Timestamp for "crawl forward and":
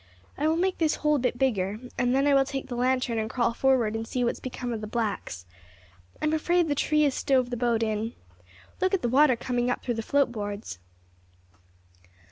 3.29-4.07